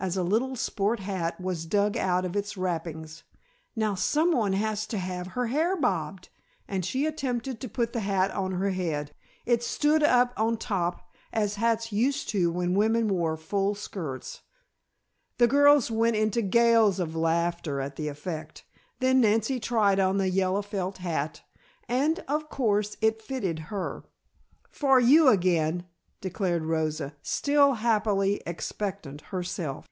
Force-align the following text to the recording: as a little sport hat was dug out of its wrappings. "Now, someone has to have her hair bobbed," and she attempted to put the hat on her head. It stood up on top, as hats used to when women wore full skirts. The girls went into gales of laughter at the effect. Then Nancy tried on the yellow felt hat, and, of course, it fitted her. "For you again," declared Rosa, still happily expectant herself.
as 0.00 0.16
a 0.16 0.22
little 0.22 0.54
sport 0.54 1.00
hat 1.00 1.40
was 1.40 1.66
dug 1.66 1.96
out 1.96 2.24
of 2.24 2.36
its 2.36 2.56
wrappings. 2.56 3.24
"Now, 3.74 3.96
someone 3.96 4.52
has 4.52 4.86
to 4.86 4.96
have 4.98 5.26
her 5.32 5.48
hair 5.48 5.74
bobbed," 5.74 6.28
and 6.68 6.84
she 6.84 7.04
attempted 7.04 7.60
to 7.60 7.68
put 7.68 7.92
the 7.92 7.98
hat 8.02 8.30
on 8.30 8.52
her 8.52 8.70
head. 8.70 9.10
It 9.44 9.64
stood 9.64 10.04
up 10.04 10.32
on 10.36 10.56
top, 10.56 11.02
as 11.32 11.56
hats 11.56 11.90
used 11.90 12.28
to 12.28 12.52
when 12.52 12.74
women 12.76 13.08
wore 13.08 13.36
full 13.36 13.74
skirts. 13.74 14.42
The 15.38 15.48
girls 15.48 15.90
went 15.90 16.14
into 16.14 16.42
gales 16.42 17.00
of 17.00 17.16
laughter 17.16 17.80
at 17.80 17.96
the 17.96 18.06
effect. 18.06 18.64
Then 19.00 19.20
Nancy 19.20 19.58
tried 19.58 19.98
on 19.98 20.18
the 20.18 20.30
yellow 20.30 20.62
felt 20.62 20.98
hat, 20.98 21.42
and, 21.88 22.20
of 22.28 22.48
course, 22.48 22.96
it 23.00 23.20
fitted 23.20 23.58
her. 23.62 24.04
"For 24.70 25.00
you 25.00 25.26
again," 25.26 25.86
declared 26.20 26.64
Rosa, 26.64 27.14
still 27.22 27.74
happily 27.74 28.42
expectant 28.44 29.20
herself. 29.30 29.86